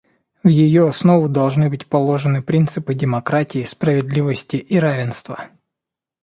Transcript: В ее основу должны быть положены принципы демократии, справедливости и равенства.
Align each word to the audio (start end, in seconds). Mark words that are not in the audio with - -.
В 0.41 0.47
ее 0.47 0.87
основу 0.89 1.29
должны 1.29 1.69
быть 1.69 1.85
положены 1.85 2.41
принципы 2.41 2.95
демократии, 2.95 3.63
справедливости 3.63 4.55
и 4.57 4.79
равенства. 4.79 5.51